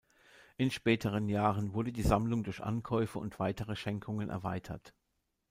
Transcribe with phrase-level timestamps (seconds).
[0.57, 4.95] In späteren Jahren wurde die Sammlung durch Ankäufe und weitere Schenkungen erweitert.